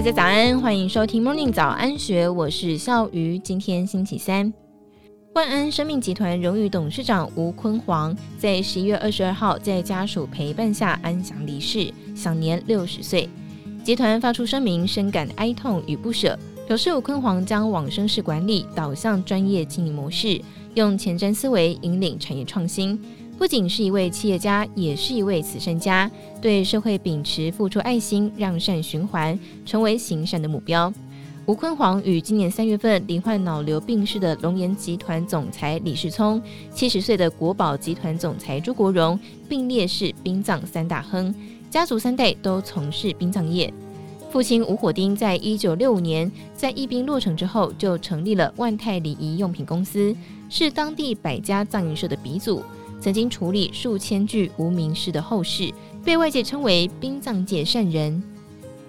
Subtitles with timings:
[0.00, 3.38] 大家早安，欢迎收听 Morning 早安学，我是笑瑜。
[3.38, 4.50] 今天星期三，
[5.34, 13.28] 万安生命集团荣誉董事长吴坤煌在十一月二十二号在家属陪伴下安详离世，享年六十岁。
[13.84, 16.34] 集团发出声明，深感哀痛与不舍，
[16.66, 20.40] 表示吴坤煌将往生式管理导向专业经营模式，
[20.76, 22.98] 用前瞻思维引领产业创新。
[23.40, 26.10] 不仅是一位企业家，也是一位慈善家，
[26.42, 30.92] 对社会秉持付出爱心、让善循环，成为行善的目标。
[31.46, 36.40] 吴坤煌与今年三月份罹患脑瘤病逝的龙岩集团总裁李世聪、
[36.74, 39.18] 七十岁的国宝集团总裁朱国荣
[39.48, 41.34] 并列是殡葬三大亨，
[41.70, 43.72] 家族三代都从事殡葬业。
[44.30, 50.14] 父亲吴火丁在一九六五年在义兵落成之后，就成立了万泰礼仪用品公司，
[50.50, 52.62] 是当地百家葬仪社的鼻祖。
[53.00, 55.72] 曾经处理数千具无名尸的后事，
[56.04, 58.22] 被外界称为殡葬界善人。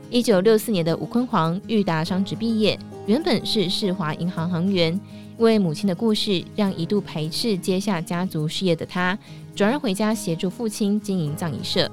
[0.09, 4.91] 一九六四年的吴坤煌裕达商职毕业，原本是世华银行行员，
[5.37, 9.17] 因为母亲的故事，让一度排斥接下家族事业的他，
[9.55, 11.89] 转而回家协助父亲经营葬仪社。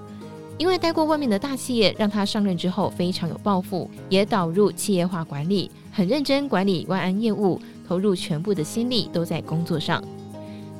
[0.58, 10.02] 因为待过外面的大企业，让他上任之后非常有抱负，也导入企业化管理，很认真管理万安业务，投入全部的心力都在工作上。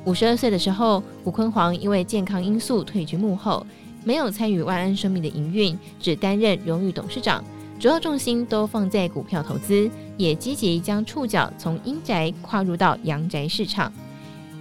[0.05, 3.65] 五十二岁的时候，吴坤煌因为健康因素退居幕后，
[4.03, 7.43] 没有参与万安生命的营运，只担任荣誉董事长，
[7.79, 13.91] 主要重心都放在股票投资，也积极将触角从阴宅跨入到阳宅市场。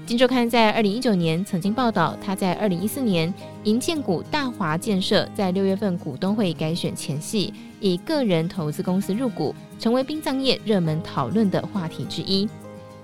[0.04, 3.32] 金周刊在二零一九年曾经报道，他在二零一四年
[3.64, 12.48] 银建股大华建设在六月份股东会改选前夕，以个人投资公司入股，成为殡葬业热门讨论的话题之一。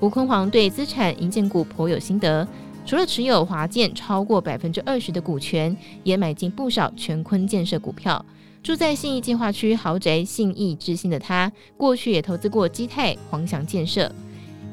[0.00, 2.47] 吴坤煌对资产营建股颇有心得，
[2.84, 8.25] 除了持有华建超过百分之二十的股权，也买进不少全坤建设股票。
[8.62, 14.10] 住在信义计划区豪宅信义之星的他，过去也投资过基泰、黄翔建设。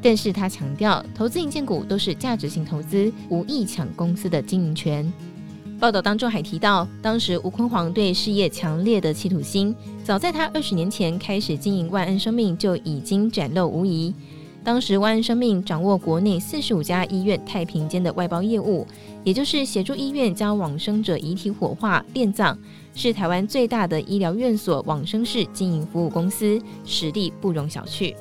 [0.01, 5.11] 但是他强调，投资营建股都是价值性投资，无意抢公司的经营权。
[5.79, 14.13] 报道当中还提到，当时吴坤煌对事业强烈的企图心，早在他二十年前开始经营万安生命就已经展露无遗。
[14.63, 18.85] 当时万安生命掌握国内四十五家医院太平间的外包业务，
[19.23, 22.55] 也就是协助医院将往生者遗体火化殓葬，
[22.93, 28.15] 是台湾最大的医疗院所往生式经营服务公司，实力不容小觑。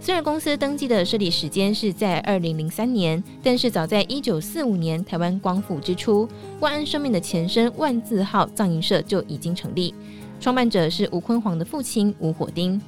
[0.00, 6.26] 虽然公司登记的设立时间是在二零零三年，但是早在一九四五年台湾光复之初，
[6.58, 9.94] 万安生命的前身万字号葬仪社就已经成立，
[10.40, 12.80] 创办者是吴坤煌的父亲吴火丁。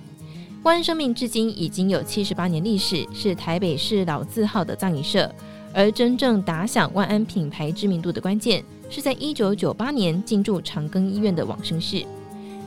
[0.63, 5.29] 万安生命至今已经有七十八年历史，是台北市老字号的葬仪社。
[5.75, 12.07] 而真正打响万安品牌知名度的关键，是在一九九八年进驻长庚医院的往生室。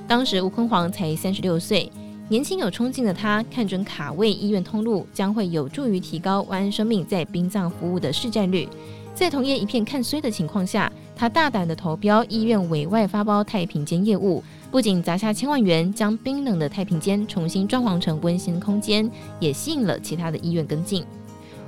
[0.09, 1.89] 当时吴坤煌才三十六岁，
[2.28, 8.67] 年轻有冲劲的他，看准卡位医院通路，将会有助于提高万安生命在殡葬服务的市占率。
[9.13, 14.44] 在同业一片看衰的情况下，他大胆的投标医院委外发包太平间业务。
[14.75, 19.09] 不仅砸下千万元，将冰冷的太平间重新装潢成温馨空间，
[19.40, 21.02] 也吸引了其他的医院跟进。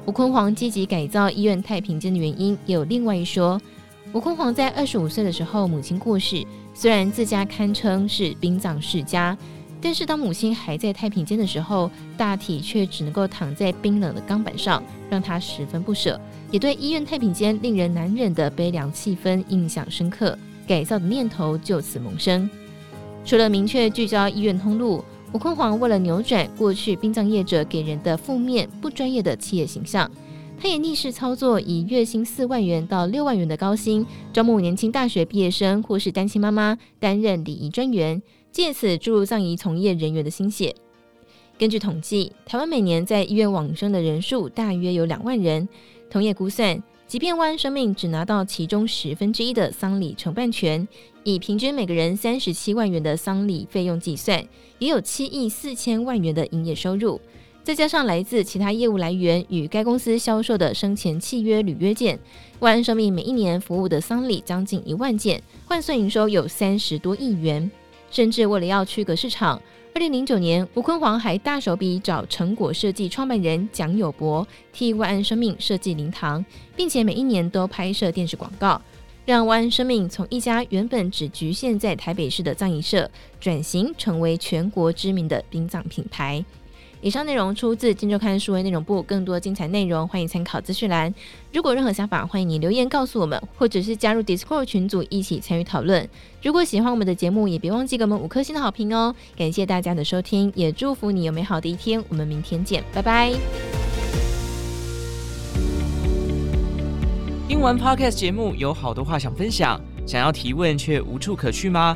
[0.05, 3.61] 吴坤煌积极改造医院太平间的原因也有另外一说。
[4.11, 9.37] 吴坤煌在二十五岁的时候，母亲过世，虽然自家堪称是殡葬世家，
[9.79, 16.19] 但是当母亲还在太平间的时候，大体却只能够躺在冰冷的钢板上，让他十分不舍，
[16.51, 20.37] 也对医院太平间令人难忍的悲凉气氛印象深刻，
[20.67, 22.49] 改造的念头就此萌生。
[23.27, 30.09] 除了明确聚焦医院通路，吴坤煌为了扭转过去殡葬业者给人的负面、不专业的企业形象，
[30.57, 40.73] 他也逆势操作，以月薪四万元到六万元的高薪招募年轻大学毕业生或是单亲妈妈担任礼仪专员，借此注入葬仪从业人员的心血。
[41.59, 45.67] 根据统计，台湾每年在医院往生的人数大约有两万人，
[46.09, 46.81] 同业估算。
[47.07, 50.85] 即便万安生命只拿到其中十分之一的丧礼承办权，
[51.23, 54.45] 以平均每个人三十七万元的丧礼费用计算，
[54.77, 57.21] 也有七亿四千万元的营业收入。
[57.63, 62.19] 再加上来自其他业务来源与该公司销售的生前契约履约件，
[62.59, 67.71] 万安生命每一年服务的丧礼将近一万件，换算营收有三十多亿元。
[68.09, 69.61] 甚至为了要区隔市场。
[69.93, 76.45] 二零零九年，吴坤煌还大手笔找成果设计创办人蒋友柏替万安生命设计灵堂，
[76.75, 78.79] 并且每一年都拍摄电视广告，
[79.25, 83.09] 让万安生命从一家原本只局限在台北市的葬仪社，
[83.39, 86.45] 转型成为全国知名的殡葬品牌。
[87.01, 91.13] 以上内容出自《今周刊》数位内容部，更多精彩内容欢迎参考资讯栏。
[91.53, 96.07] 如果有任何想法，欢迎你留言告诉我们，或者是加入 Discord 群组一起参与讨论。
[96.41, 99.13] 如果喜欢我们的节目，也别忘记给我们五颗星的好评哦！
[99.37, 102.03] 感谢大家的收听，也祝福你有美好的一天。
[102.09, 103.33] 我们明天见，拜拜。
[107.47, 111.95] 听完 Podcast 节目，有好多话想分享，想要提问却无处可去吗？